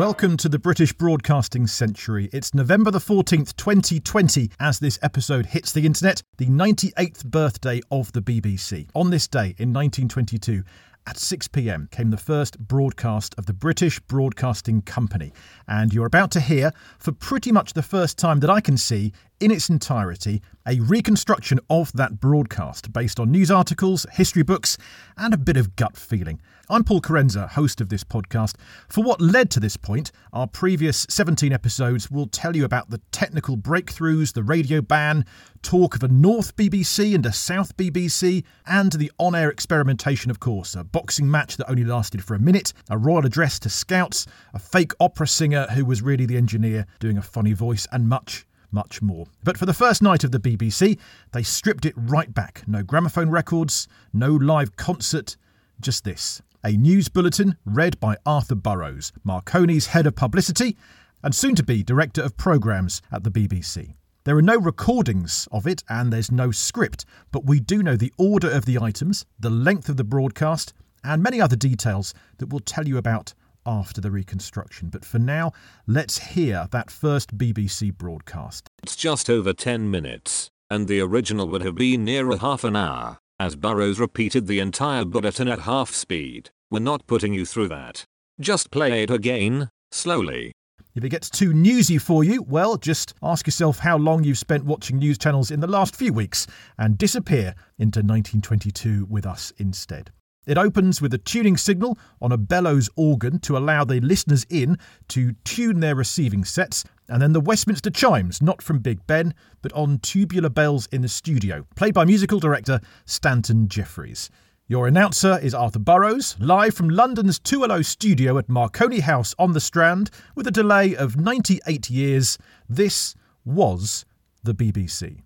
[0.00, 2.30] Welcome to the British Broadcasting Century.
[2.32, 8.10] It's November the 14th, 2020, as this episode hits the internet, the 98th birthday of
[8.12, 8.88] the BBC.
[8.94, 10.62] On this day in 1922,
[11.06, 15.34] at 6 pm came the first broadcast of the British Broadcasting Company,
[15.68, 19.12] and you're about to hear, for pretty much the first time that I can see
[19.40, 24.76] in its entirety, a reconstruction of that broadcast based on news articles, history books,
[25.16, 26.38] and a bit of gut feeling.
[26.68, 28.56] I'm Paul Kerensa, host of this podcast.
[28.88, 33.00] For what led to this point, our previous 17 episodes will tell you about the
[33.10, 35.24] technical breakthroughs, the radio ban,
[35.62, 40.38] talk of a North BBC and a South BBC, and the on air experimentation, of
[40.38, 40.76] course.
[40.76, 44.58] A boxing match that only lasted for a minute, a royal address to scouts, a
[44.58, 49.02] fake opera singer who was really the engineer doing a funny voice, and much, much
[49.02, 49.26] more.
[49.44, 50.98] But for the first night of the BBC,
[51.32, 52.62] they stripped it right back.
[52.66, 55.36] No gramophone records, no live concert,
[55.80, 60.76] just this a news bulletin read by Arthur Burrows, Marconi's head of publicity
[61.22, 63.94] and soon to be director of programmes at the BBC.
[64.24, 68.12] There are no recordings of it and there's no script, but we do know the
[68.18, 72.60] order of the items, the length of the broadcast, and many other details that we'll
[72.60, 73.32] tell you about
[73.66, 74.88] after the reconstruction.
[74.88, 75.52] But for now,
[75.86, 78.68] let's hear that first BBC broadcast.
[78.82, 82.76] It's just over 10 minutes, and the original would have been near a half an
[82.76, 83.18] hour.
[83.38, 88.04] As Burrows repeated the entire bulletin at half speed, we're not putting you through that.
[88.38, 90.52] Just play it again, slowly.
[90.94, 94.64] If it gets too newsy for you, well, just ask yourself how long you've spent
[94.64, 96.46] watching news channels in the last few weeks
[96.78, 100.10] and disappear into 1922 with us instead.
[100.46, 104.78] It opens with a tuning signal on a bellows organ to allow the listeners in
[105.08, 109.72] to tune their receiving sets, and then the Westminster chimes, not from Big Ben, but
[109.74, 114.30] on tubular bells in the studio, played by musical director Stanton Jefferies.
[114.66, 119.60] Your announcer is Arthur Burrows, live from London's 2LO studio at Marconi House on the
[119.60, 122.38] Strand, with a delay of 98 years.
[122.68, 123.14] This
[123.44, 124.06] was
[124.42, 125.22] the BBC.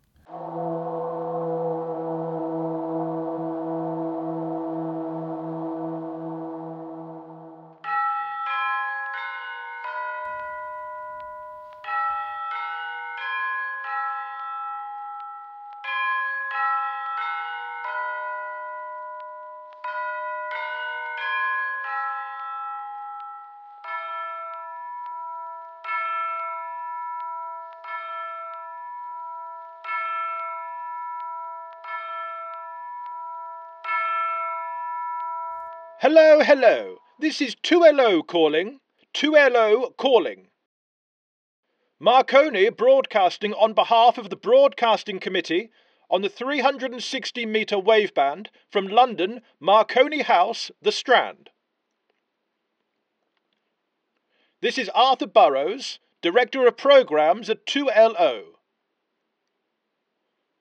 [36.06, 36.98] Hello, hello.
[37.18, 38.80] This is 2LO calling.
[39.14, 40.48] 2LO calling.
[41.98, 45.70] Marconi broadcasting on behalf of the Broadcasting Committee
[46.10, 51.48] on the 360 metre waveband from London, Marconi House, The Strand.
[54.60, 58.42] This is Arthur Burrows, Director of Programmes at 2LO.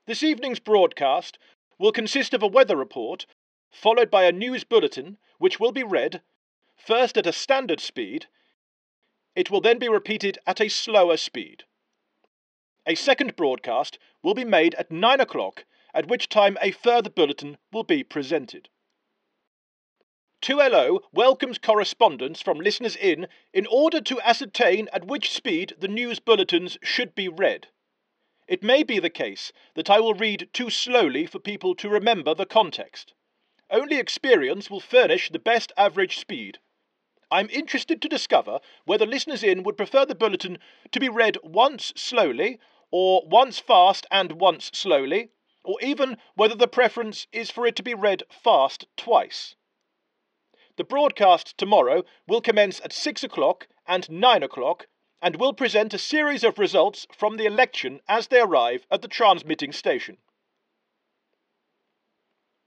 [0.08, 1.38] This evening's broadcast
[1.78, 3.26] will consist of a weather report
[3.74, 6.22] followed by a news bulletin which will be read
[6.78, 8.28] first at a standard speed.
[9.36, 11.64] It will then be repeated at a slower speed.
[12.86, 17.58] A second broadcast will be made at 9 o'clock, at which time a further bulletin
[17.72, 18.70] will be presented.
[20.42, 26.20] 2LO welcomes correspondence from listeners in in order to ascertain at which speed the news
[26.20, 27.70] bulletins should be read.
[28.46, 32.36] It may be the case that I will read too slowly for people to remember
[32.36, 33.14] the context.
[33.70, 36.60] Only experience will furnish the best average speed.
[37.32, 40.60] I'm interested to discover whether listeners in would prefer the bulletin
[40.92, 42.60] to be read once slowly,
[42.92, 45.32] or once fast and once slowly,
[45.64, 49.56] or even whether the preference is for it to be read fast twice.
[50.76, 54.88] The broadcast tomorrow will commence at 6 o'clock and 9 o'clock
[55.22, 59.08] and will present a series of results from the election as they arrive at the
[59.08, 60.18] transmitting station.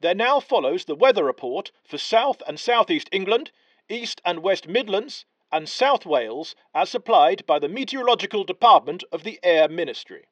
[0.01, 3.51] There now follows the weather report for South and South East England,
[3.89, 9.41] East and West Midlands, and South Wales as supplied by the Meteorological Department of the
[9.43, 10.29] Air Ministry.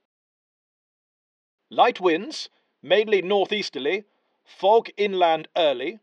[1.71, 2.51] Light winds,
[2.83, 4.05] mainly northeasterly,
[4.45, 6.01] fog inland early,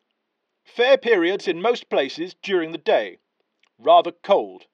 [0.63, 3.19] fair periods in most places during the day,
[3.77, 4.65] rather cold.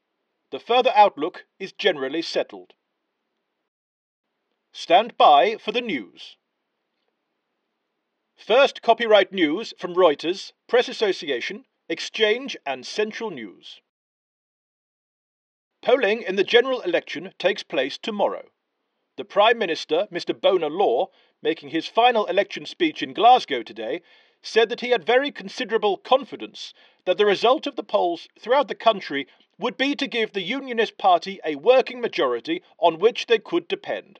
[0.52, 2.74] The further outlook is generally settled.
[4.72, 6.37] Stand by for the news.
[8.38, 13.82] First copyright news from Reuters, Press Association, Exchange, and Central News.
[15.82, 18.52] Polling in the general election takes place tomorrow.
[19.16, 20.40] The Prime Minister, Mr.
[20.40, 21.10] Bonar Law,
[21.42, 24.04] making his final election speech in Glasgow today,
[24.44, 26.76] said that he had very considerable confidence
[27.06, 31.00] that the result of the polls throughout the country would be to give the Unionist
[31.00, 34.20] Party a working majority on which they could depend.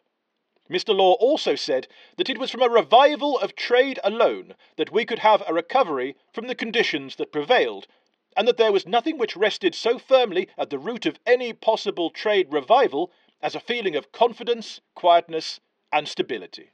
[0.70, 0.96] Mr.
[0.96, 1.88] Law also said
[2.18, 6.16] that it was from a revival of trade alone that we could have a recovery
[6.34, 7.88] from the conditions that prevailed,
[8.36, 12.10] and that there was nothing which rested so firmly at the root of any possible
[12.10, 13.12] trade revival
[13.42, 15.60] as a feeling of confidence, quietness,
[15.92, 16.72] and stability.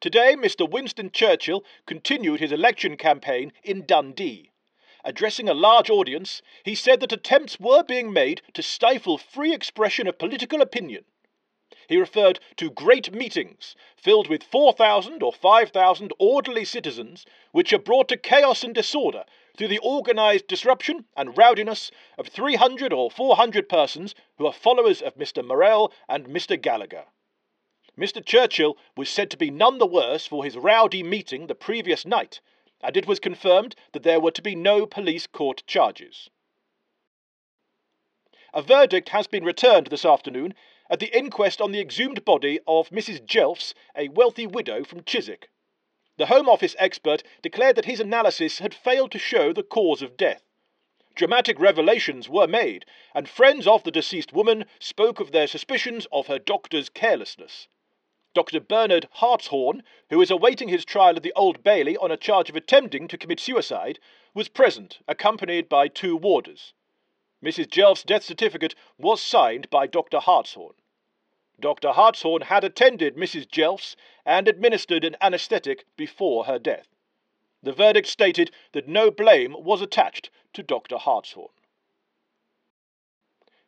[0.00, 0.68] Today, Mr.
[0.68, 4.50] Winston Churchill continued his election campaign in Dundee.
[5.04, 10.06] Addressing a large audience, he said that attempts were being made to stifle free expression
[10.06, 11.04] of political opinion.
[11.88, 18.06] He referred to great meetings filled with 4,000 or 5,000 orderly citizens, which are brought
[18.10, 19.24] to chaos and disorder
[19.56, 25.16] through the organised disruption and rowdiness of 300 or 400 persons who are followers of
[25.16, 25.44] Mr.
[25.44, 26.56] Morel and Mr.
[26.56, 27.06] Gallacher.
[27.98, 28.24] Mr.
[28.24, 32.40] Churchill was said to be none the worse for his rowdy meeting the previous night,
[32.80, 36.30] and it was confirmed that there were to be no police court charges.
[38.54, 40.54] A verdict has been returned this afternoon
[40.88, 43.24] at the inquest on the exhumed body of Mrs.
[43.24, 45.48] Jelfs, a wealthy widow from Chiswick.
[46.18, 50.16] The Home Office expert declared that his analysis had failed to show the cause of
[50.16, 50.42] death.
[51.14, 52.84] Dramatic revelations were made,
[53.14, 57.68] and friends of the deceased woman spoke of their suspicions of her doctor's carelessness.
[58.34, 58.60] Dr.
[58.60, 62.56] Bernard Hartshorn, who is awaiting his trial at the Old Bailey on a charge of
[62.56, 63.98] attempting to commit suicide,
[64.34, 66.74] was present, accompanied by two warders.
[67.42, 67.68] Mrs.
[67.68, 70.20] Jelf's death certificate was signed by Dr.
[70.20, 70.74] Hartshorn.
[71.60, 71.92] Dr.
[71.92, 73.48] Hartshorn had attended Mrs.
[73.48, 76.88] Jelf's and administered an anaesthetic before her death.
[77.62, 80.98] The verdict stated that no blame was attached to Dr.
[80.98, 81.52] Hartshorn.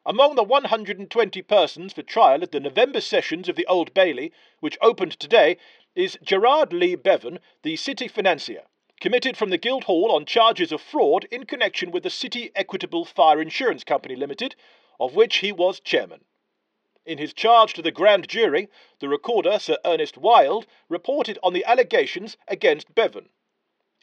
[0.07, 4.79] Among the 120 persons for trial at the November sessions of the Old Bailey, which
[4.81, 5.59] opened today,
[5.95, 8.65] is Gerard Lee Bevan, the city financier,
[9.01, 13.41] committed from the Guildhall on charges of fraud in connection with the City Equitable Fire
[13.41, 14.57] Insurance Company Limited,
[14.99, 16.25] of which he was chairman.
[17.07, 18.69] In his charge to the grand jury,
[18.99, 23.31] the recorder, Sir Ernest Wilde, reported on the allegations against Bevan.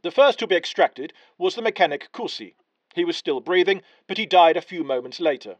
[0.01, 2.55] The first to be extracted was the mechanic Courcy.
[2.93, 5.57] He was still breathing, but he died a few moments later.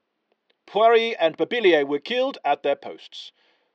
[0.65, 3.32] Poiret and Babillier were killed at their posts.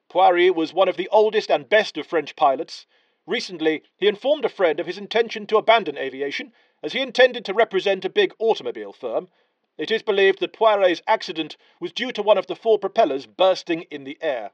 [0.08, 2.86] Poiret was one of the oldest and best of French pilots.
[3.26, 6.52] Recently, he informed a friend of his intention to abandon aviation,
[6.82, 9.28] as he intended to represent a big automobile firm.
[9.76, 13.82] It is believed that Poiret's accident was due to one of the four propellers bursting
[13.90, 14.52] in the air.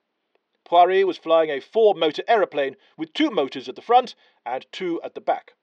[0.65, 4.15] Poiret was flying a four motor aeroplane with two motors at the front
[4.47, 5.55] and two at the back.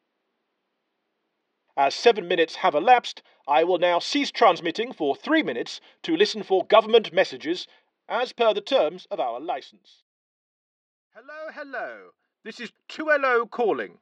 [1.75, 6.43] As seven minutes have elapsed, I will now cease transmitting for three minutes to listen
[6.43, 7.67] for government messages
[8.08, 10.03] as per the terms of our license.
[11.15, 12.12] Hello, hello.
[12.43, 14.00] This is 2LO calling.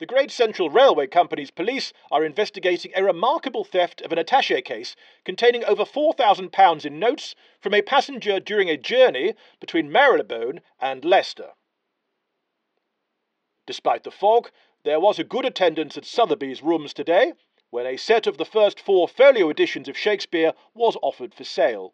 [0.00, 4.96] The Great Central Railway Company's police are investigating a remarkable theft of an attache case
[5.26, 11.50] containing over £4,000 in notes from a passenger during a journey between Marylebone and Leicester.
[13.66, 14.50] Despite the fog,
[14.84, 17.34] there was a good attendance at Sotheby's rooms today,
[17.68, 21.92] when a set of the first four folio editions of Shakespeare was offered for sale.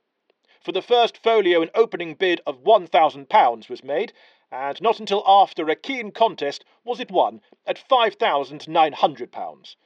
[0.60, 4.12] For the first folio, an opening bid of £1,000 was made,
[4.53, 9.76] and not until after a keen contest was it won at £5,900.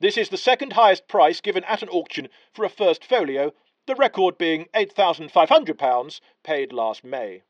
[0.00, 3.52] This is the second highest price given at an auction for a first folio,
[3.86, 7.42] the record being £8,500 paid last May.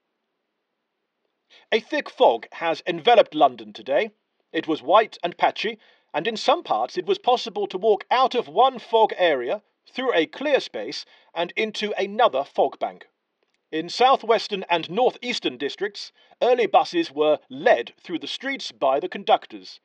[1.73, 4.11] A thick fog has enveloped London today.
[4.53, 5.79] It was white and patchy,
[6.13, 10.15] and in some parts it was possible to walk out of one fog area, through
[10.15, 13.09] a clear space, and into another fog bank.
[13.71, 16.11] In southwestern and northeastern districts,
[16.41, 19.79] early buses were led through the streets by the conductors.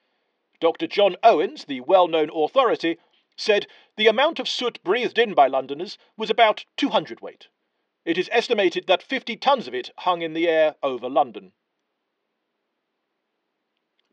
[0.61, 0.87] Dr.
[0.87, 2.97] John Owens, the well known authority,
[3.35, 7.49] said the amount of soot breathed in by Londoners was about 200 weight.
[8.05, 11.51] It is estimated that 50 tons of it hung in the air over London.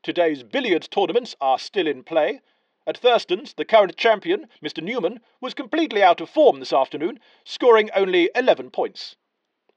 [0.02, 2.40] Today's billiards tournaments are still in play.
[2.88, 4.82] At Thurston's, the current champion, Mr.
[4.82, 9.14] Newman, was completely out of form this afternoon, scoring only 11 points.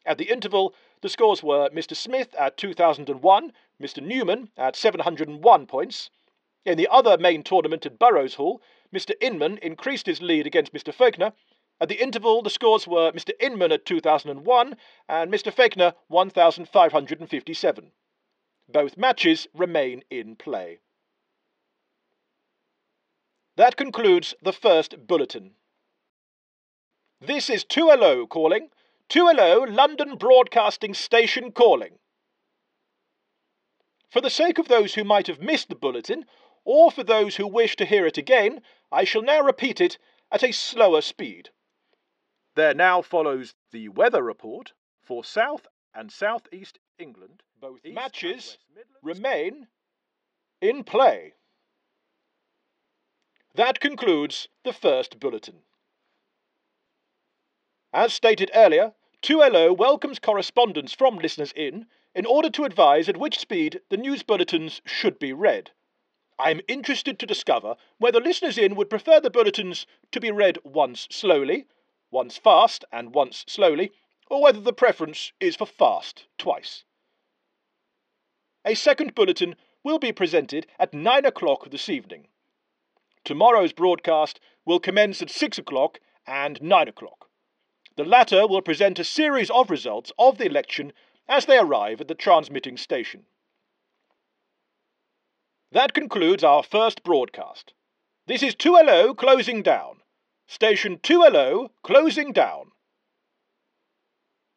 [0.05, 1.95] At the interval, the scores were Mr.
[1.95, 4.03] Smith at 2001, Mr.
[4.03, 6.09] Newman at 701 points.
[6.65, 8.61] In the other main tournament at Burroughes Hall,
[8.93, 9.13] Mr.
[9.21, 10.93] Inman increased his lead against Mr.
[10.93, 11.33] Faulkner.
[11.79, 13.31] At the interval, the scores were Mr.
[13.39, 14.77] Inman at 2001
[15.09, 15.53] and Mr.
[15.53, 17.91] Faulkner 1557.
[18.69, 20.79] Both matches remain in play.
[23.55, 25.55] That concludes the first bulletin.
[27.19, 28.69] This is 2LO calling.
[29.13, 31.99] 2LO London Broadcasting Station calling.
[34.09, 36.25] For the sake of those who might have missed the bulletin,
[36.65, 39.99] or for those who wish to hear it again, I shall now repeat it
[40.31, 41.51] at a slower speed.
[42.55, 47.43] There now follows the weather report for South and South East England.
[47.61, 48.57] Both matches
[49.03, 49.67] remain
[50.59, 51.33] in play.
[53.53, 55.59] That concludes the first bulletin.
[57.93, 58.93] As stated earlier,
[59.23, 64.21] 2LO welcomes correspondence from listeners in in order to advise at which speed the news
[64.21, 65.71] bulletins should be read.
[66.37, 70.57] I am interested to discover whether listeners in would prefer the bulletins to be read
[70.65, 71.67] once slowly,
[72.11, 73.93] once fast, and once slowly,
[74.29, 76.83] or whether the preference is for fast twice.
[78.65, 82.27] A second bulletin will be presented at 9 o'clock this evening.
[83.23, 87.29] Tomorrow's broadcast will commence at 6 o'clock and 9 o'clock.
[87.95, 90.93] The latter will present a series of results of the election
[91.27, 93.25] as they arrive at the transmitting station.
[95.71, 97.73] That concludes our first broadcast.
[98.25, 100.01] This is 2LO closing down.
[100.47, 102.71] Station 2LO closing down.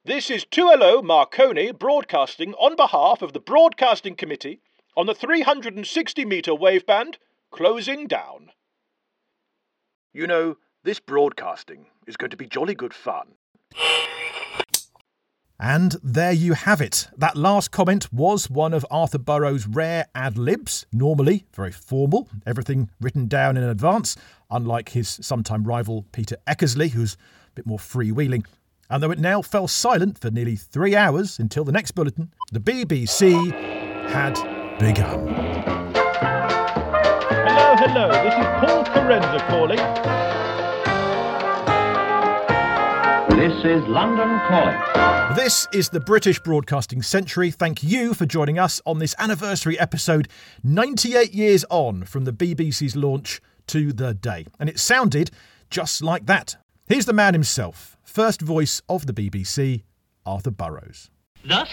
[0.05, 4.61] This is 2LO Marconi broadcasting on behalf of the Broadcasting Committee
[4.97, 7.17] on the 360 metre waveband,
[7.51, 8.51] closing down.
[10.13, 13.27] You know, this broadcasting is going to be jolly good fun.
[15.59, 17.09] And there you have it.
[17.17, 22.91] That last comment was one of Arthur Burrows' rare ad libs, normally very formal, everything
[23.01, 24.17] written down in advance,
[24.51, 28.45] unlike his sometime rival Peter Eckersley, who's a bit more freewheeling.
[28.91, 32.61] And though it now fell silent for nearly three hours until the next bulletin, the
[32.61, 33.51] BBC
[34.11, 34.35] had
[34.79, 35.27] begun.
[37.31, 40.56] Hello, hello, this is Paul Kerensa calling.
[43.67, 45.35] Is London Calling.
[45.35, 47.51] This is the British Broadcasting Century.
[47.51, 50.29] Thank you for joining us on this anniversary episode,
[50.63, 54.47] 98 years on from the BBC's launch to the day.
[54.61, 55.31] And it sounded
[55.69, 56.57] just like that.
[56.87, 59.83] Here's the man himself, first voice of the BBC,
[60.25, 61.11] Arthur Burrows.
[61.45, 61.69] Thus,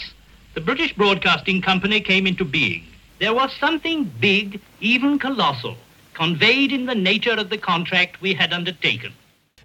[0.55, 2.85] the British Broadcasting Company came into being.
[3.19, 5.77] There was something big, even colossal,
[6.13, 9.13] conveyed in the nature of the contract we had undertaken.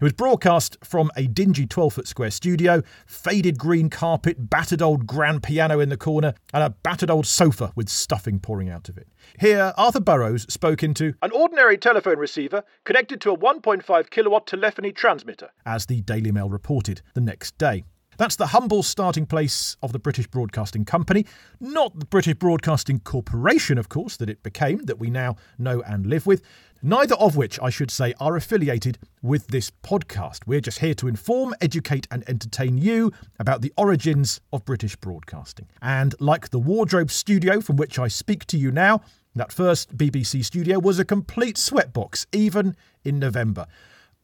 [0.00, 5.08] It was broadcast from a dingy 12 foot square studio, faded green carpet, battered old
[5.08, 8.96] grand piano in the corner, and a battered old sofa with stuffing pouring out of
[8.96, 9.08] it.
[9.40, 14.92] Here, Arthur Burrows spoke into an ordinary telephone receiver connected to a 1.5 kilowatt telephony
[14.92, 17.82] transmitter, as the Daily Mail reported the next day.
[18.18, 21.24] That's the humble starting place of the British Broadcasting Company,
[21.60, 26.04] not the British Broadcasting Corporation, of course, that it became, that we now know and
[26.04, 26.42] live with,
[26.82, 30.40] neither of which, I should say, are affiliated with this podcast.
[30.48, 35.68] We're just here to inform, educate, and entertain you about the origins of British broadcasting.
[35.80, 39.00] And like the wardrobe studio from which I speak to you now,
[39.36, 43.66] that first BBC studio was a complete sweatbox, even in November.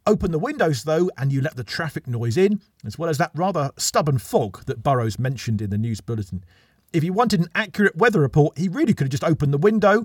[0.07, 3.31] Open the windows, though, and you let the traffic noise in, as well as that
[3.35, 6.45] rather stubborn fog that Burrows mentioned in the news bulletin.
[6.93, 10.05] If he wanted an accurate weather report, he really could have just opened the window,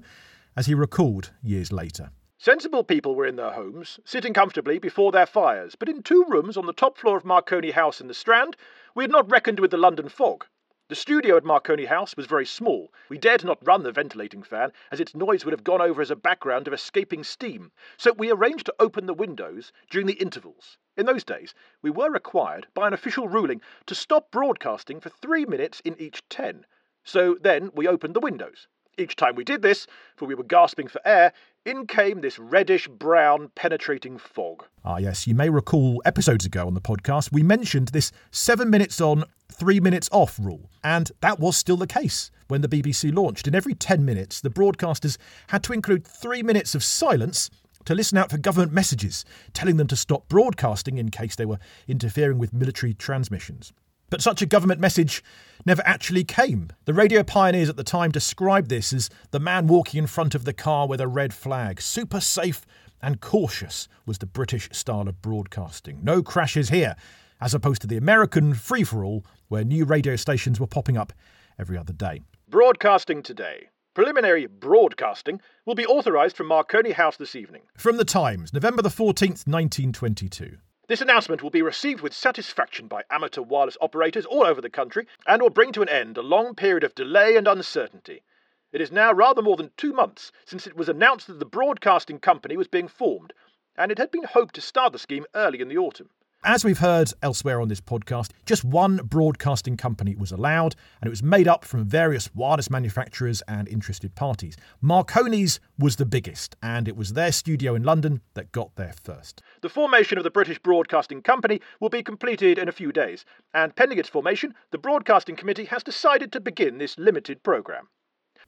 [0.55, 2.11] as he recalled years later.
[2.37, 6.55] Sensible people were in their homes, sitting comfortably before their fires, but in two rooms
[6.55, 8.55] on the top floor of Marconi House in the Strand,
[8.95, 10.45] we had not reckoned with the London fog.
[10.89, 12.91] The studio at Marconi House was very small.
[13.09, 16.09] We dared not run the ventilating fan, as its noise would have gone over as
[16.09, 20.79] a background of escaping steam, so we arranged to open the windows during the intervals.
[20.97, 21.53] In those days,
[21.83, 26.27] we were required, by an official ruling, to stop broadcasting for three minutes in each
[26.27, 26.65] ten.
[27.03, 28.67] So then we opened the windows.
[28.97, 31.33] Each time we did this, for we were gasping for air,
[31.69, 34.65] in came this reddish brown penetrating fog.
[34.83, 38.99] Ah, yes, you may recall episodes ago on the podcast, we mentioned this seven minutes
[38.99, 40.69] on, three minutes off rule.
[40.83, 43.47] And that was still the case when the BBC launched.
[43.47, 47.49] In every 10 minutes, the broadcasters had to include three minutes of silence
[47.85, 49.23] to listen out for government messages
[49.53, 53.73] telling them to stop broadcasting in case they were interfering with military transmissions.
[54.09, 55.23] But such a government message
[55.65, 56.69] never actually came.
[56.85, 60.45] The radio pioneers at the time described this as the man walking in front of
[60.45, 61.81] the car with a red flag.
[61.81, 62.65] Super safe
[63.01, 65.99] and cautious was the British style of broadcasting.
[66.03, 66.95] No crashes here,
[67.39, 71.13] as opposed to the American free for all, where new radio stations were popping up
[71.57, 72.21] every other day.
[72.49, 73.69] Broadcasting today.
[73.93, 77.63] Preliminary broadcasting will be authorised from Marconi House this evening.
[77.75, 80.57] From the Times, November the 14th, 1922.
[80.89, 85.05] This announcement will be received with satisfaction by amateur wireless operators all over the country
[85.27, 88.23] and will bring to an end a long period of delay and uncertainty.
[88.71, 92.17] It is now rather more than two months since it was announced that the broadcasting
[92.17, 93.33] company was being formed,
[93.77, 96.09] and it had been hoped to start the scheme early in the autumn.
[96.45, 101.09] As we've heard elsewhere on this podcast, just one broadcasting company was allowed, and it
[101.09, 104.55] was made up from various wireless manufacturers and interested parties.
[104.81, 109.41] Marconi's was the biggest, and it was their studio in London that got there first.
[109.61, 113.75] The formation of the British Broadcasting Company will be completed in a few days, and
[113.75, 117.89] pending its formation, the Broadcasting Committee has decided to begin this limited programme.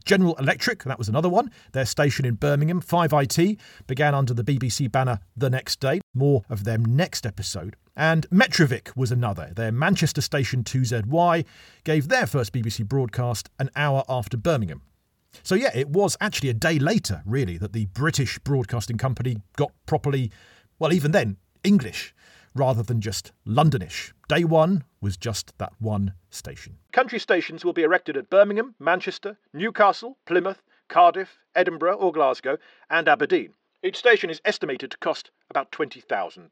[0.06, 1.52] General Electric, that was another one.
[1.72, 6.02] Their station in Birmingham, 5IT, began under the BBC banner the next day.
[6.14, 7.76] More of them next episode.
[7.96, 9.52] And Metrovick was another.
[9.56, 11.46] Their Manchester station 2ZY
[11.84, 14.82] gave their first BBC broadcast an hour after Birmingham.
[15.44, 19.72] So, yeah, it was actually a day later, really, that the British Broadcasting Company got
[19.86, 20.32] properly,
[20.78, 22.14] well, even then, English
[22.56, 24.12] rather than just Londonish.
[24.28, 26.78] Day one was just that one station.
[26.92, 32.58] Country stations will be erected at Birmingham, Manchester, Newcastle, Plymouth, Cardiff, Edinburgh or Glasgow,
[32.90, 33.54] and Aberdeen.
[33.84, 36.50] Each station is estimated to cost about £20,000.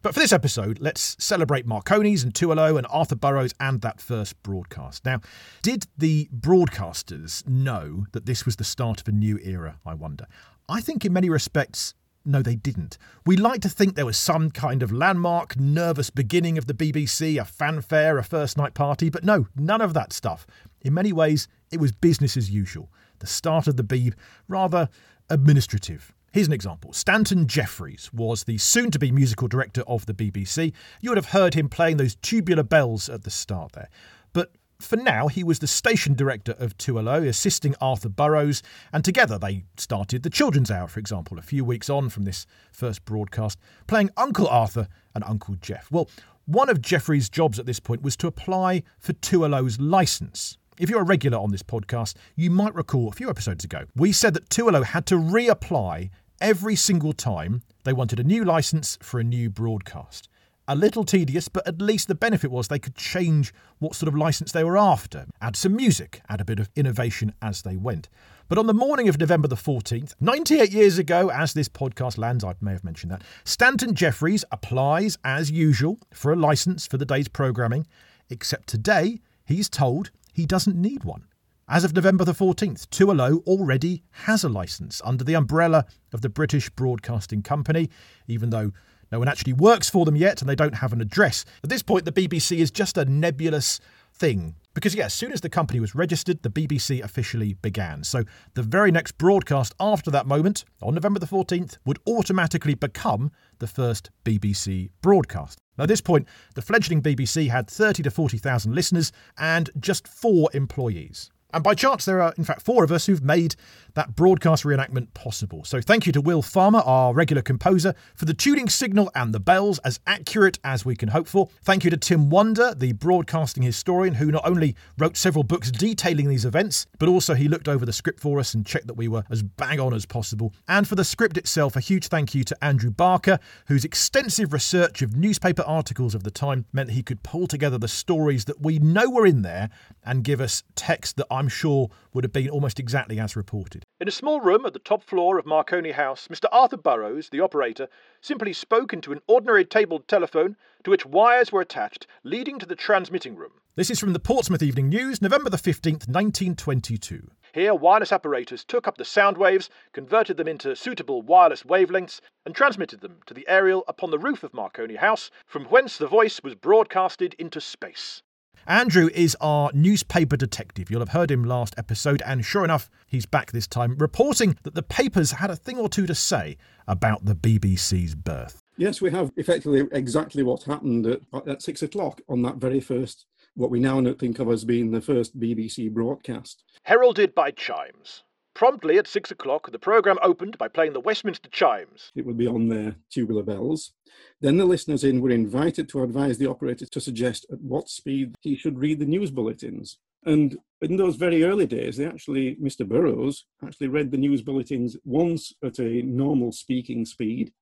[0.00, 4.42] But for this episode, let's celebrate Marconi's and 2LO and Arthur Burrows and that first
[4.42, 5.04] broadcast.
[5.04, 5.20] Now,
[5.60, 10.26] did the broadcasters know that this was the start of a new era, I wonder?
[10.66, 12.98] I think in many respects, no, they didn't.
[13.26, 17.40] We like to think there was some kind of landmark, nervous beginning of the BBC,
[17.40, 20.46] a fanfare, a first night party, but no, none of that stuff.
[20.82, 22.90] In many ways, it was business as usual.
[23.18, 24.14] The start of the Beeb,
[24.48, 24.88] rather
[25.30, 26.12] administrative.
[26.32, 26.92] Here's an example.
[26.92, 30.72] Stanton Jefferies was the soon to be musical director of the BBC.
[31.00, 33.90] You would have heard him playing those tubular bells at the start there.
[34.32, 34.52] But
[34.82, 39.64] for now, he was the station director of 2LO, assisting Arthur Burrows, and together they
[39.76, 44.10] started the Children's Hour, for example, a few weeks on from this first broadcast, playing
[44.16, 45.90] Uncle Arthur and Uncle Jeff.
[45.90, 46.08] Well,
[46.46, 50.58] one of Jefferies' jobs at this point was to apply for 2LO's license.
[50.78, 54.10] If you're a regular on this podcast, you might recall a few episodes ago, we
[54.10, 59.20] said that 2LO had to reapply every single time they wanted a new license for
[59.20, 60.28] a new broadcast.
[60.72, 64.16] A little tedious, but at least the benefit was they could change what sort of
[64.16, 68.08] license they were after, add some music, add a bit of innovation as they went.
[68.48, 72.42] But on the morning of November the 14th, 98 years ago, as this podcast lands,
[72.42, 77.04] I may have mentioned that, Stanton Jefferies applies as usual for a license for the
[77.04, 77.86] day's programming,
[78.30, 81.26] except today he's told he doesn't need one.
[81.68, 86.30] As of November the 14th, 2LO already has a licence under the umbrella of the
[86.30, 87.90] British Broadcasting Company,
[88.26, 88.72] even though
[89.12, 91.44] no one actually works for them yet and they don't have an address.
[91.62, 93.78] At this point, the BBC is just a nebulous
[94.14, 94.54] thing.
[94.74, 98.04] Because, yeah, as soon as the company was registered, the BBC officially began.
[98.04, 103.30] So the very next broadcast after that moment, on November the 14th, would automatically become
[103.58, 105.58] the first BBC broadcast.
[105.76, 110.48] Now, at this point, the fledgling BBC had 30 to 40,000 listeners and just four
[110.54, 111.30] employees.
[111.52, 113.56] And by chance, there are, in fact, four of us who've made
[113.94, 115.64] that broadcast reenactment possible.
[115.64, 119.40] So thank you to Will Farmer, our regular composer, for the tuning signal and the
[119.40, 121.48] bells as accurate as we can hope for.
[121.62, 126.28] Thank you to Tim Wander, the broadcasting historian, who not only wrote several books detailing
[126.28, 129.08] these events, but also he looked over the script for us and checked that we
[129.08, 130.54] were as bang on as possible.
[130.68, 135.02] And for the script itself, a huge thank you to Andrew Barker, whose extensive research
[135.02, 138.78] of newspaper articles of the time meant he could pull together the stories that we
[138.78, 139.68] know were in there
[140.04, 143.84] and give us text that I'm sure would have been almost exactly as reported.
[143.98, 146.44] In a small room at the top floor of Marconi House, Mr.
[146.52, 147.88] Arthur Burrows, the operator,
[148.20, 152.76] simply spoke into an ordinary tabled telephone to which wires were attached, leading to the
[152.76, 153.54] transmitting room.
[153.74, 157.28] This is from the Portsmouth Evening News, November the 15th, 1922.
[157.52, 162.54] Here, wireless operators took up the sound waves, converted them into suitable wireless wavelengths, and
[162.54, 166.40] transmitted them to the aerial upon the roof of Marconi House, from whence the voice
[166.44, 168.22] was broadcasted into space.
[168.66, 170.90] Andrew is our newspaper detective.
[170.90, 174.74] You'll have heard him last episode, and sure enough, he's back this time reporting that
[174.74, 178.62] the papers had a thing or two to say about the BBC's birth.
[178.76, 183.26] Yes, we have effectively exactly what happened at, at six o'clock on that very first
[183.54, 186.62] what we now think of as being the first BBC broadcast.
[186.84, 188.22] Heralded by chimes.
[188.54, 192.12] Promptly at six o'clock, the programme opened by playing the Westminster chimes.
[192.14, 193.92] It would be on their tubular bells.
[194.40, 198.34] Then the listeners in were invited to advise the operator to suggest at what speed
[198.40, 199.98] he should read the news bulletins.
[200.24, 202.86] And in those very early days, they actually, Mr.
[202.86, 207.52] Burrows actually read the news bulletins once at a normal speaking speed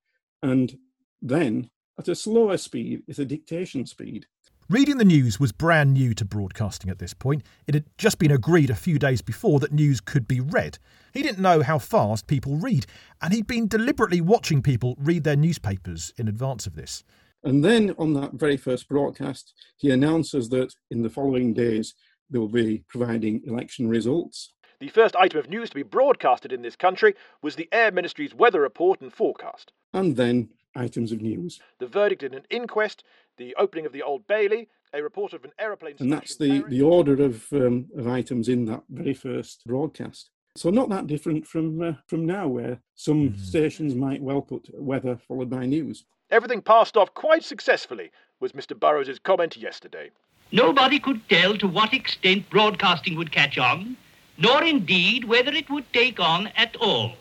[0.43, 0.77] and
[1.21, 4.25] then at a slower speed, at a dictation speed.
[4.71, 7.43] Reading the news was brand new to broadcasting at this point.
[7.67, 10.79] It had just been agreed a few days before that news could be read.
[11.13, 12.85] He didn't know how fast people read,
[13.21, 17.03] and he'd been deliberately watching people read their newspapers in advance of this.
[17.43, 21.93] And then on that very first broadcast, he announces that in the following days
[22.29, 24.53] they will be providing election results.
[24.79, 28.33] The first item of news to be broadcasted in this country was the Air Ministry's
[28.33, 29.73] weather report and forecast.
[29.93, 31.59] And then items of news.
[31.79, 33.03] The verdict in an inquest,
[33.37, 35.95] the opening of the Old Bailey, a report of an aeroplane.
[35.99, 40.29] And that's the, the order of, um, of items in that very first broadcast.
[40.55, 43.39] So not that different from uh, from now, where some mm.
[43.39, 46.03] stations might well put weather followed by news.
[46.29, 48.77] Everything passed off quite successfully, was Mr.
[48.77, 50.11] Burrows' comment yesterday.
[50.51, 53.95] Nobody could tell to what extent broadcasting would catch on,
[54.37, 57.13] nor indeed whether it would take on at all.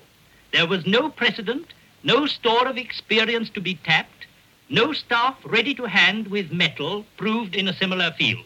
[0.52, 4.26] There was no precedent no store of experience to be tapped,
[4.70, 8.44] no staff ready to hand with metal proved in a similar field.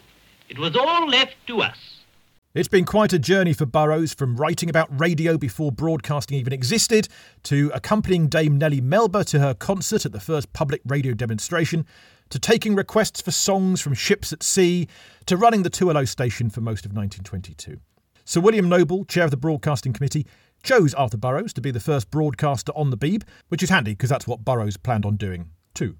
[0.49, 1.77] It was all left to us.
[2.55, 7.09] It's been quite a journey for Burrows from writing about radio before broadcasting even existed,
[7.43, 11.85] to accompanying Dame Nellie Melba to her concert at the first public radio demonstration,
[12.29, 14.87] to taking requests for songs from ships at sea,
[15.25, 17.77] to running the 2LO station for most of 1922.
[18.23, 20.25] Sir William Noble, chair of the Broadcasting Committee,
[20.63, 24.09] chose Arthur Burrows to be the first broadcaster on the Beeb, which is handy because
[24.09, 25.97] that's what Burrows planned on doing too.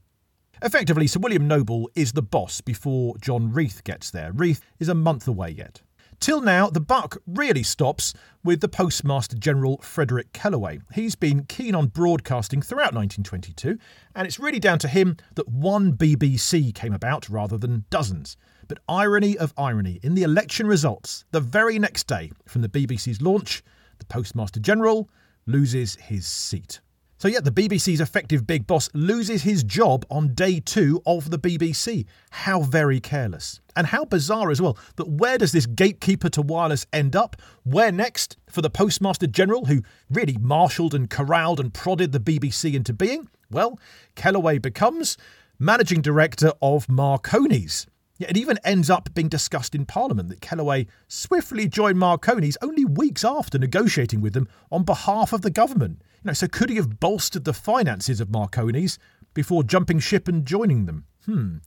[0.61, 4.31] Effectively, Sir William Noble is the boss before John Reith gets there.
[4.31, 5.81] Reith is a month away yet.
[6.21, 10.79] Till now, the buck really stops with the Postmaster General Frederick Kellaway.
[10.93, 13.77] He's been keen on broadcasting throughout 1922,
[14.15, 18.37] and it's really down to him that one BBC came about rather than dozens.
[18.69, 23.21] But irony of irony, in the election results, the very next day from the BBC's
[23.21, 23.61] launch,
[23.99, 25.09] the Postmaster General
[25.45, 26.79] loses his seat.
[27.17, 31.39] So, yeah, the BBC's effective big boss loses his job on day two of the
[31.39, 32.05] BBC.
[32.29, 33.61] How very careless.
[33.73, 37.37] And how bizarre as well that where does this gatekeeper to wireless end up?
[37.63, 42.73] Where next for the Postmaster General, who really marshalled and corralled and prodded the BBC
[42.73, 43.29] into being?
[43.49, 43.79] Well,
[44.17, 45.17] Kellaway becomes
[45.57, 47.87] managing director of Marconi's.
[48.17, 52.85] Yeah, it even ends up being discussed in Parliament that Kellaway swiftly joined Marconi's only
[52.85, 56.01] weeks after negotiating with them on behalf of the government.
[56.25, 58.97] You know, so could he have bolstered the finances of Marconi's
[59.35, 61.05] before jumping ship and joining them?
[61.27, 61.57] Hmm.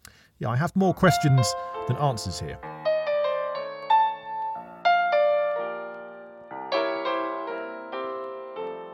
[0.40, 1.54] Yeah, I have more questions
[1.86, 2.58] than answers here.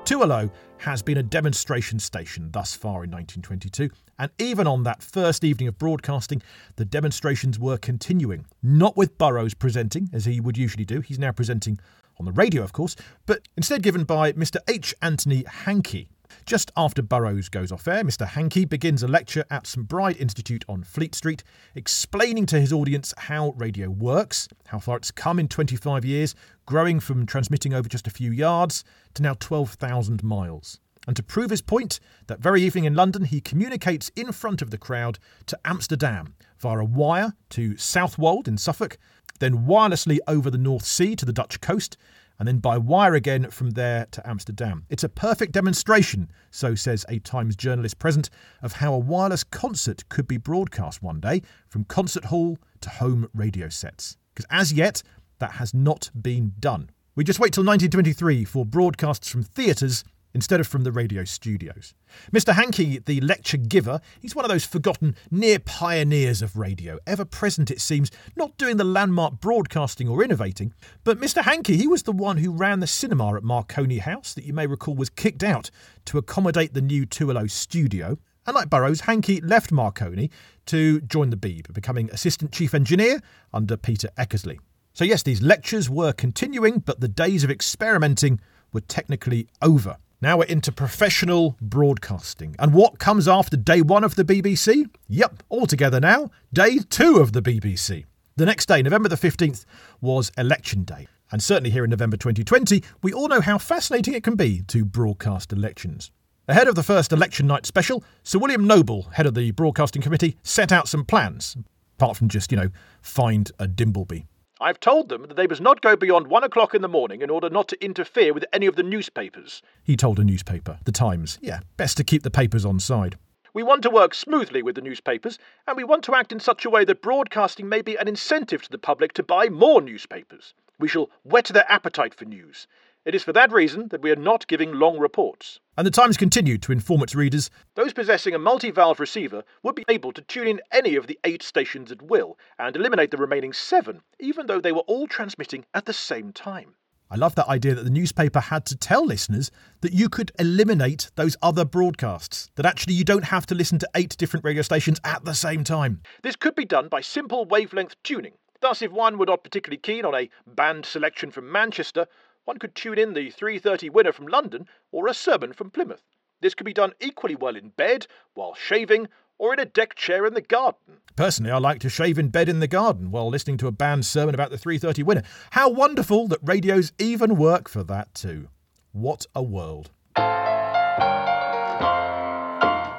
[0.05, 5.45] 2LO has been a demonstration station thus far in 1922, and even on that first
[5.45, 6.43] evening of broadcasting,
[6.77, 8.45] the demonstrations were continuing.
[8.63, 11.79] Not with Burrows presenting, as he would usually do, he's now presenting
[12.19, 12.97] on the radio, of course,
[13.27, 14.57] but instead given by Mr.
[14.69, 14.95] H.
[15.03, 16.09] Anthony Hankey.
[16.47, 18.27] Just after Burrows goes off air, Mr.
[18.27, 21.43] Hankey begins a lecture at St Bride Institute on Fleet Street,
[21.75, 26.35] explaining to his audience how radio works, how far it's come in 25 years,
[26.67, 30.81] growing from transmitting over just a few yards to now 12,000 miles.
[31.07, 34.71] And to prove his point, that very evening in London, he communicates in front of
[34.71, 38.97] the crowd to Amsterdam via a wire to Southwold in Suffolk,
[39.39, 41.97] then wirelessly over the North Sea to the Dutch coast,
[42.39, 44.87] and then by wire again from there to Amsterdam.
[44.89, 48.31] It's a perfect demonstration, so says a Times journalist present,
[48.63, 53.29] of how a wireless concert could be broadcast one day from concert hall to home
[53.35, 54.17] radio sets.
[54.35, 55.03] Because as yet,
[55.39, 56.91] that has not been done.
[57.15, 61.95] We just wait till 1923 for broadcasts from theatres instead of from the radio studios.
[62.33, 62.53] Mr.
[62.53, 67.71] Hankey, the lecture giver, he's one of those forgotten near pioneers of radio, ever present,
[67.71, 70.75] it seems, not doing the landmark broadcasting or innovating.
[71.05, 71.43] But Mr.
[71.43, 74.67] Hankey, he was the one who ran the cinema at Marconi House that you may
[74.67, 75.71] recall was kicked out
[76.07, 78.19] to accommodate the new 2LO studio.
[78.47, 80.31] And like Burrows, Hankey left Marconi
[80.67, 83.21] to join the Beeb, becoming assistant chief engineer
[83.53, 84.59] under Peter Eckersley.
[84.93, 88.41] So, yes, these lectures were continuing, but the days of experimenting
[88.73, 89.97] were technically over.
[90.25, 92.57] Now we're into professional broadcasting.
[92.59, 94.89] And what comes after day one of the BBC?
[95.07, 98.07] Yep, all together now, day two of the BBC.
[98.37, 99.67] The next day, November the 15th,
[100.01, 101.09] was election day.
[101.31, 104.87] And certainly here in November 2020, we all know how fascinating it can be to
[104.87, 106.11] broadcast elections.
[106.49, 110.39] Ahead of the first election night special, Sir William Noble, head of the broadcasting committee,
[110.43, 111.55] set out some plans,
[111.99, 112.71] apart from just, you know,
[113.03, 114.25] find a Dimbleby.
[114.65, 117.29] I've told them that they must not go beyond one o'clock in the morning in
[117.29, 119.61] order not to interfere with any of the newspapers.
[119.83, 121.39] He told a newspaper, The Times.
[121.43, 123.19] Yeah, best to keep the papers on side.
[123.53, 126.65] We want to work smoothly with the newspapers, and we want to act in such
[126.65, 130.55] a way that broadcasting may be an incentive to the public to buy more newspapers.
[130.79, 132.67] We shall whet their appetite for news.
[133.05, 135.61] It is for that reason that we are not giving long reports.
[135.77, 139.75] And the Times continued to inform its readers Those possessing a multi valve receiver would
[139.75, 143.19] be able to tune in any of the eight stations at will and eliminate the
[143.19, 146.77] remaining seven, even though they were all transmitting at the same time.
[147.11, 149.51] I love that idea that the newspaper had to tell listeners
[149.83, 153.91] that you could eliminate those other broadcasts, that actually you don't have to listen to
[153.95, 156.01] eight different radio stations at the same time.
[156.23, 158.33] This could be done by simple wavelength tuning.
[158.65, 162.07] Thus, if one were not particularly keen on a band selection from Manchester,
[162.45, 166.05] one could tune in the 3:30 winner from London or a sermon from Plymouth.
[166.41, 170.27] This could be done equally well in bed, while shaving, or in a deck chair
[170.27, 171.01] in the garden.
[171.17, 174.05] Personally, I like to shave in bed in the garden while listening to a band
[174.05, 175.23] sermon about the 3:30 winner.
[175.53, 178.49] How wonderful that radios even work for that too.
[178.93, 179.91] What a world.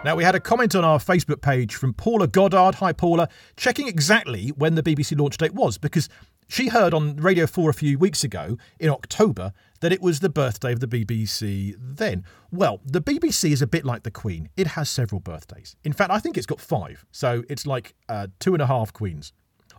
[0.06, 2.76] Now, we had a comment on our Facebook page from Paula Goddard.
[2.76, 3.28] Hi, Paula.
[3.58, 6.10] Checking exactly when the BBC launch date was because
[6.48, 10.30] she heard on Radio 4 a few weeks ago, in October, that it was the
[10.30, 12.24] birthday of the BBC then.
[12.52, 14.50] Well, the BBC is a bit like the Queen.
[14.56, 15.76] It has several birthdays.
[15.84, 17.06] In fact, I think it's got five.
[17.12, 19.34] So it's like uh, two and a half Queens.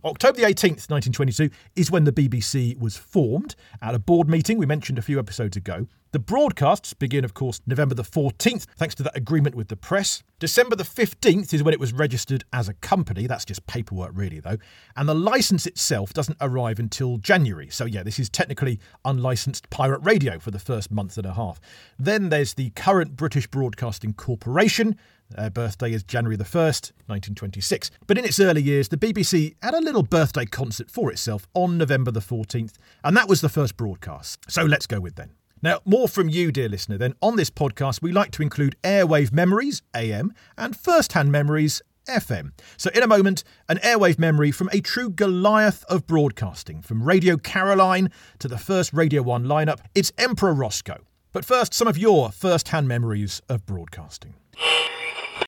[0.07, 4.66] October the 18th, 1922, is when the BBC was formed at a board meeting we
[4.66, 5.87] mentioned a few episodes ago.
[6.12, 10.23] The broadcasts begin, of course, November the 14th, thanks to that agreement with the press.
[10.38, 13.27] December the 15th is when it was registered as a company.
[13.27, 14.59] That's just paperwork, really, though.
[14.95, 17.69] And the license itself doesn't arrive until January.
[17.69, 21.61] So, yeah, this is technically unlicensed pirate radio for the first month and a half.
[21.99, 24.97] Then there's the current British Broadcasting Corporation.
[25.31, 27.91] Their birthday is January the 1st, 1926.
[28.07, 31.79] But in its early years, the BBC had a little birthday concert for itself on
[31.79, 34.41] November the 14th, and that was the first broadcast.
[34.49, 35.31] So let's go with then.
[35.62, 36.99] Now, more from you, dear listener.
[36.99, 41.83] Then on this podcast, we like to include airwave memories, AM, and first hand memories,
[42.07, 42.53] FM.
[42.77, 47.37] So, in a moment, an airwave memory from a true Goliath of broadcasting, from Radio
[47.37, 49.81] Caroline to the first Radio 1 lineup.
[49.95, 50.99] It's Emperor Rosko.
[51.33, 54.35] But first, some of your first hand memories of broadcasting.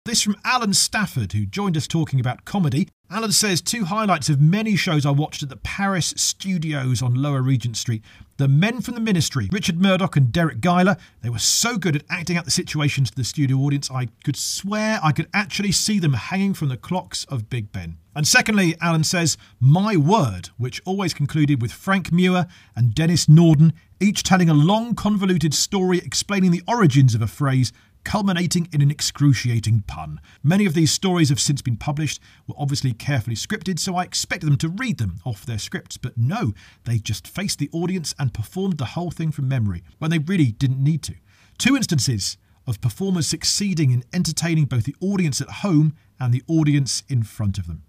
[0.04, 2.88] This from Alan Stafford, who joined us talking about comedy.
[3.10, 7.42] Alan says two highlights of many shows I watched at the Paris studios on Lower
[7.42, 8.02] Regent Street.
[8.38, 12.04] The Men from the Ministry, Richard Murdoch and Deryck Guyler, they were so good at
[12.08, 15.98] acting out the situations to the studio audience, I could swear I could actually see
[15.98, 17.98] them hanging from the clocks of Big Ben.
[18.14, 23.72] And secondly, Alan says, My Word, which always concluded with Frank Muir and Denis Norden,
[24.00, 27.72] each telling a long, convoluted story explaining the origins of a phrase
[28.04, 30.20] culminating in an excruciating pun.
[30.42, 34.46] Many of these stories have since been published, were obviously carefully scripted, so I expected
[34.46, 38.34] them to read them off their scripts, but no, they just faced the audience and
[38.34, 41.14] performed the whole thing from memory when they really didn't need to.
[41.58, 47.02] Two instances of performers succeeding in entertaining both the audience at home and the audience
[47.08, 47.82] in front of them.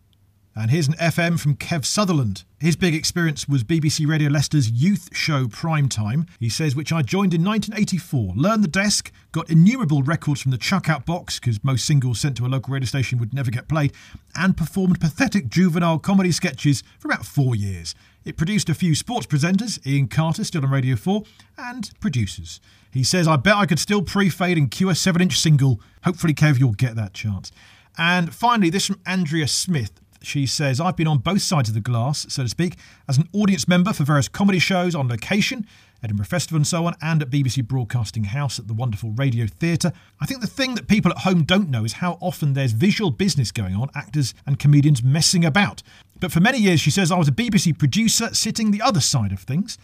[0.59, 2.43] And here's an FM from Kev Sutherland.
[2.59, 7.01] His big experience was BBC Radio Leicester's youth show Prime Time, he says, which I
[7.01, 8.33] joined in 1984.
[8.35, 12.35] Learned the desk, got innumerable records from the chuck out box, because most singles sent
[12.37, 13.93] to a local radio station would never get played,
[14.35, 17.95] and performed pathetic juvenile comedy sketches for about four years.
[18.25, 21.23] It produced a few sports presenters, Ian Carter, still on Radio 4,
[21.57, 22.59] and producers.
[22.91, 25.79] He says, I bet I could still pre fade and cue a 7 inch single.
[26.03, 27.49] Hopefully, Kev, you'll get that chance.
[27.97, 29.91] And finally, this from Andrea Smith.
[30.21, 32.75] She says, I've been on both sides of the glass, so to speak,
[33.07, 35.65] as an audience member for various comedy shows on location,
[36.03, 39.91] Edinburgh Festival and so on, and at BBC Broadcasting House at the wonderful Radio Theatre.
[40.19, 43.11] I think the thing that people at home don't know is how often there's visual
[43.11, 45.83] business going on, actors and comedians messing about.
[46.19, 49.31] But for many years, she says, I was a BBC producer sitting the other side
[49.31, 49.77] of things.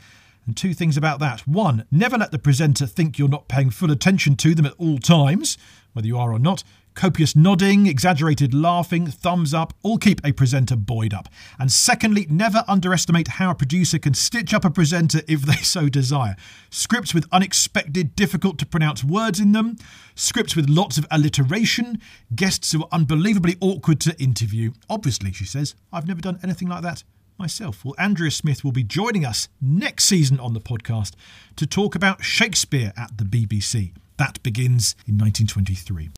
[0.45, 1.47] And two things about that.
[1.47, 4.99] One, never let the presenter think you're not paying full attention to them at all
[4.99, 5.57] times,
[5.93, 6.63] whether you are or not.
[6.95, 11.27] Copious nodding, exaggerated laughing, thumbs up, all keep a presenter buoyed up.
[11.59, 15.89] And secondly, never underestimate how a producer can stitch up a presenter if they so
[15.89, 16.37] desire.
[16.69, 19.75] Scripts with unexpected, difficult to pronounce words in them,
[20.15, 21.99] scripts with lots of alliteration,
[22.33, 24.71] guests who are unbelievably awkward to interview.
[24.89, 27.03] Obviously, she says, I've never done anything like that
[27.37, 27.83] myself.
[27.83, 31.11] Well, Andrea Smith will be joining us next season on the podcast
[31.57, 33.91] to talk about Shakespeare at the BBC.
[34.17, 36.11] That begins in 1923.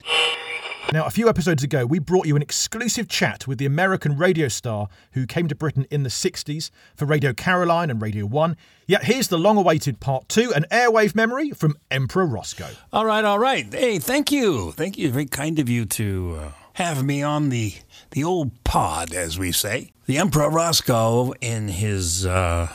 [0.94, 4.48] Now, a few episodes ago, we brought you an exclusive chat with the American radio
[4.48, 8.56] star who came to Britain in the 60s for Radio Caroline and Radio 1.
[8.88, 12.74] Yet here's the long awaited part two an airwave memory from Emperor Rosko.
[12.94, 13.72] All right, all right.
[13.72, 14.72] Hey, thank you.
[14.72, 15.12] Thank you.
[15.12, 17.74] Very kind of you to uh, have me on the,
[18.12, 19.92] the old pod, as we say.
[20.06, 22.72] The Emperor Rosko, in his uh,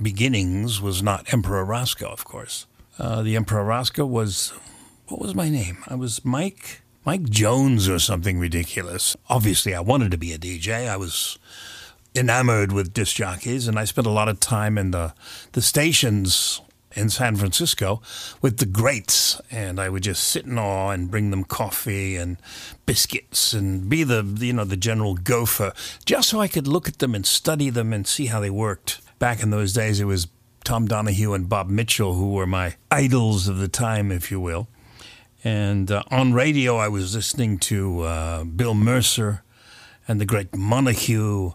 [0.00, 2.68] beginnings, was not Emperor Rosko, of course.
[2.96, 4.52] Uh, the Emperor Rosko was,
[5.08, 5.78] what was my name?
[5.88, 6.82] I was Mike.
[7.06, 9.16] Mike Jones or something ridiculous.
[9.28, 10.88] Obviously, I wanted to be a DJ.
[10.88, 11.38] I was
[12.16, 15.14] enamored with disc jockeys, and I spent a lot of time in the
[15.52, 16.60] the stations
[16.96, 18.02] in San Francisco
[18.42, 22.38] with the greats, and I would just sit in awe and bring them coffee and
[22.86, 25.72] biscuits and be the you know the general gopher,
[26.04, 29.00] just so I could look at them and study them and see how they worked.
[29.20, 30.26] Back in those days, it was
[30.64, 34.66] Tom Donahue and Bob Mitchell who were my idols of the time, if you will.
[35.46, 39.44] And uh, on radio, I was listening to uh, Bill Mercer
[40.08, 41.52] and the great Montague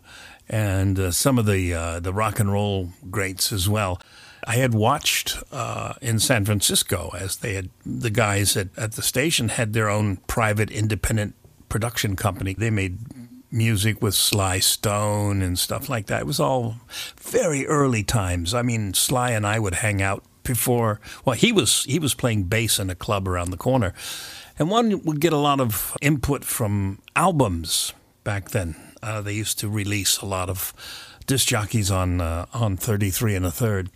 [0.48, 4.00] and uh, some of the uh, the rock and roll greats as well.
[4.48, 9.02] I had watched uh, in San Francisco as they had the guys at, at the
[9.02, 11.36] station had their own private independent
[11.68, 12.54] production company.
[12.54, 12.98] They made
[13.52, 16.22] music with Sly Stone and stuff like that.
[16.22, 16.78] It was all
[17.20, 18.54] very early times.
[18.54, 21.00] I mean, Sly and I would hang out before.
[21.26, 23.94] Well, he was he was playing bass in a club around the corner,
[24.58, 28.76] and one would get a lot of input from albums back then.
[29.04, 30.74] Uh, they used to release a lot of
[31.26, 33.90] disc jockeys on uh, on 33 and a third.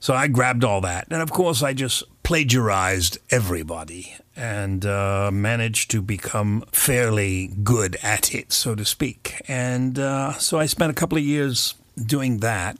[0.00, 5.90] So I grabbed all that, and of course I just plagiarized everybody and uh, managed
[5.92, 9.40] to become fairly good at it, so to speak.
[9.46, 12.76] And uh, so I spent a couple of years doing that,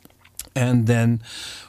[0.55, 1.21] and then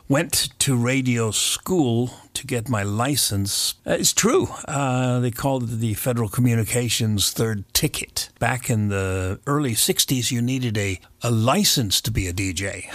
[0.08, 3.74] went to radio school to get my license.
[3.86, 4.48] Uh, it's true.
[4.66, 8.30] Uh, they called it the Federal Communications Third Ticket.
[8.38, 12.86] Back in the early 60s, you needed a, a license to be a DJ.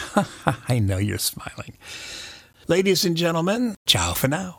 [0.69, 1.77] I know you're smiling.
[2.67, 4.55] Ladies and gentlemen, ciao for now.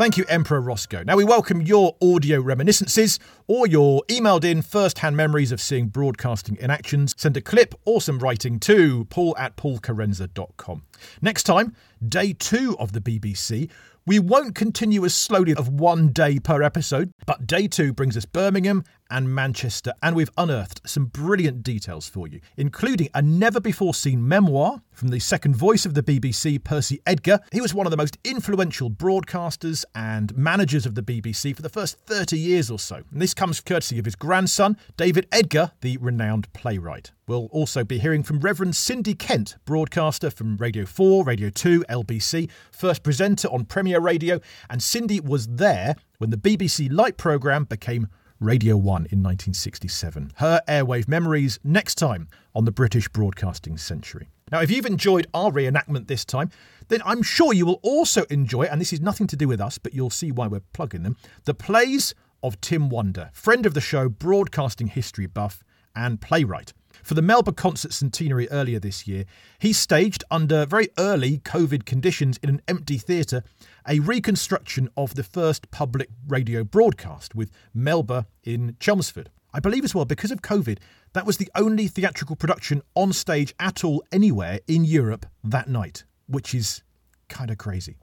[0.00, 1.04] Thank you, Emperor Rosko.
[1.04, 5.88] Now we welcome your audio reminiscences or your emailed in first hand memories of seeing
[5.88, 7.14] broadcasting in actions.
[7.18, 10.84] Send a clip or some writing to paul at paulkerensa.com.
[11.20, 11.76] Next time,
[12.08, 13.68] day two of the BBC.
[14.06, 18.24] We won't continue as slowly of one day per episode, but day two brings us
[18.24, 23.94] Birmingham and Manchester, and we've unearthed some brilliant details for you, including a never before
[23.94, 27.40] seen memoir from the second voice of the BBC, Percy Edgar.
[27.52, 31.68] He was one of the most influential broadcasters and managers of the BBC for the
[31.68, 33.02] first 30 years or so.
[33.10, 37.12] And this comes courtesy of his grandson, David Edgar, the renowned playwright.
[37.26, 42.50] We'll also be hearing from Reverend Cindy Kent, broadcaster from Radio 4, Radio 2, LBC,
[42.72, 48.08] first presenter on Premier Radio, and Cindy was there when the BBC Light programme became
[48.40, 50.32] Radio 1 in 1967.
[50.36, 54.30] Her airwave memories next time on the British Broadcasting Century.
[54.50, 56.50] Now, if you've enjoyed our reenactment this time,
[56.88, 59.76] then I'm sure you will also enjoy, and this is nothing to do with us,
[59.76, 63.80] but you'll see why we're plugging them, the plays of Tim Wander, friend of the
[63.82, 65.62] show, broadcasting history buff,
[65.94, 66.72] and playwright.
[67.02, 69.24] For the Melba Concert Centenary earlier this year,
[69.58, 73.42] he staged, under very early COVID conditions in an empty theatre,
[73.88, 79.30] a reconstruction of the first public radio broadcast with Melba in Chelmsford.
[79.52, 80.78] I believe as well, because of COVID,
[81.12, 86.04] that was the only theatrical production on stage at all anywhere in Europe that night,
[86.26, 86.82] which is
[87.28, 87.96] kind of crazy.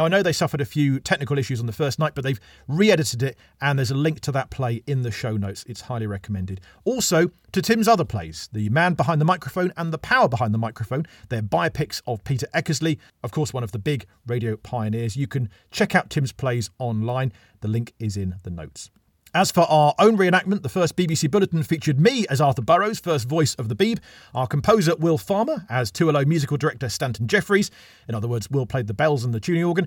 [0.00, 2.40] Now, I know they suffered a few technical issues on the first night, but they've
[2.66, 5.62] re edited it, and there's a link to that play in the show notes.
[5.68, 6.62] It's highly recommended.
[6.86, 10.58] Also, to Tim's other plays, The Man Behind the Microphone and The Power Behind the
[10.58, 11.04] Microphone.
[11.28, 15.18] They're biopics of Peter Eckersley, of course, one of the big radio pioneers.
[15.18, 17.30] You can check out Tim's plays online.
[17.60, 18.90] The link is in the notes.
[19.32, 23.28] As for our own reenactment, the first BBC Bulletin featured me as Arthur Burrows, first
[23.28, 24.00] voice of the Beeb,
[24.34, 27.70] our composer Will Farmer as 2LO musical director Stanton Jefferies,
[28.08, 29.86] in other words, Will played the bells and the tuning organ.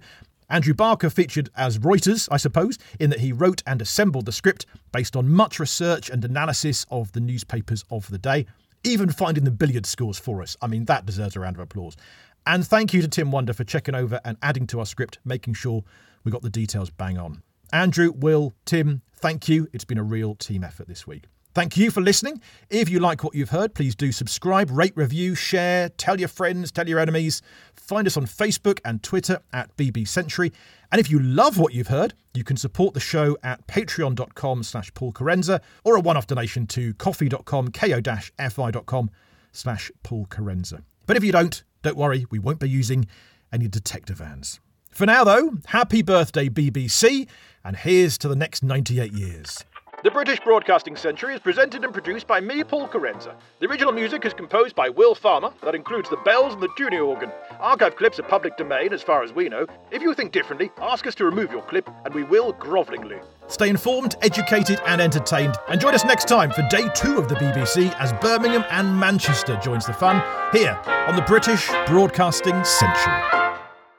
[0.49, 4.65] Andrew Barker featured as Reuters, I suppose, in that he wrote and assembled the script
[4.93, 8.45] based on much research and analysis of the newspapers of the day,
[8.86, 10.55] even finding the billiard scores for us.
[10.61, 11.97] I mean, that deserves a round of applause.
[12.47, 15.55] And thank you to Tim Wander for checking over and adding to our script, making
[15.55, 15.84] sure
[16.24, 17.43] we got the details bang on.
[17.74, 19.67] Andrew, Will, Tim, thank you.
[19.74, 21.26] It's been a real team effort this week.
[21.55, 22.39] Thank you for listening.
[22.69, 26.71] If you like what you've heard, please do subscribe, rate, review, share, tell your friends,
[26.71, 27.41] tell your enemies.
[27.76, 30.53] Find us on Facebook and Twitter at BB Century.
[30.91, 34.93] And if you love what you've heard, you can support the show at patreon.com slash
[34.93, 39.11] Paul Kerensa or a one-off donation to ko-fi.com, ko-fi.com
[39.51, 40.84] slash Paul Kerensa.
[41.07, 43.07] But if you don't, don't worry, we won't be using
[43.51, 44.59] any detector vans.
[44.93, 47.27] For now, though, happy birthday, BBC,
[47.63, 49.65] and here's to the next 98 years.
[50.03, 53.33] The British Broadcasting Century is presented and produced by me, Paul Kerensa.
[53.59, 56.99] The original music is composed by Will Farmer, that includes the bells and the tuning
[56.99, 57.31] organ.
[57.59, 59.65] Archive clips are public domain as far as we know.
[59.89, 63.19] If you think differently, ask us to remove your clip, and we will grovellingly.
[63.47, 65.55] Stay informed, educated, and entertained.
[65.69, 69.59] And join us next time for day two of the BBC as Birmingham and Manchester
[69.63, 70.21] joins the fun
[70.51, 73.42] here on the British Broadcasting Century.